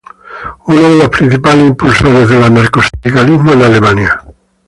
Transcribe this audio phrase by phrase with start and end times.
[0.65, 4.23] Uno de los principales impulsores del anarcosindicalismo en Alemania.